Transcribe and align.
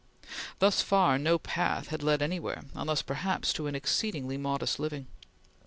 Thus 0.57 0.81
far, 0.81 1.19
no 1.19 1.37
path 1.37 1.89
had 1.89 2.01
led 2.01 2.23
anywhere, 2.23 2.63
unless 2.73 3.03
perhaps 3.03 3.53
to 3.53 3.67
an 3.67 3.75
exceedingly 3.75 4.35
modest 4.35 4.79
living. 4.79 5.05